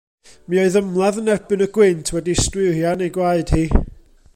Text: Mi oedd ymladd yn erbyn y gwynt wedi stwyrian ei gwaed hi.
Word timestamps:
Mi 0.53 0.59
oedd 0.61 0.77
ymladd 0.79 1.19
yn 1.23 1.29
erbyn 1.35 1.63
y 1.67 1.69
gwynt 1.77 2.13
wedi 2.17 2.37
stwyrian 2.43 3.05
ei 3.09 3.15
gwaed 3.19 3.57
hi. 3.59 3.65